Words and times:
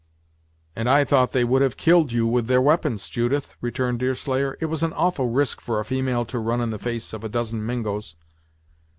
"And 0.75 0.89
I 0.89 1.03
thought 1.05 1.31
they 1.31 1.43
would 1.43 1.61
have 1.61 1.77
killed 1.77 2.11
you 2.11 2.25
with 2.25 2.47
their 2.47 2.59
we'pons, 2.59 3.07
Judith," 3.07 3.53
returned 3.61 3.99
Deerslayer; 3.99 4.57
"it 4.59 4.65
was 4.65 4.81
an 4.81 4.93
awful 4.93 5.29
risk 5.29 5.61
for 5.61 5.79
a 5.79 5.85
female 5.85 6.25
to 6.25 6.39
run 6.39 6.59
in 6.59 6.71
the 6.71 6.79
face 6.79 7.13
of 7.13 7.23
a 7.23 7.29
dozen 7.29 7.63
Mingos!" 7.63 8.15